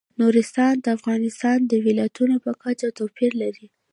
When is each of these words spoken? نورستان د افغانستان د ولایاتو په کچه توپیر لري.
نورستان 0.19 0.73
د 0.81 0.87
افغانستان 0.97 1.57
د 1.65 1.73
ولایاتو 1.85 2.25
په 2.45 2.51
کچه 2.63 2.87
توپیر 2.97 3.31
لري. 3.43 3.65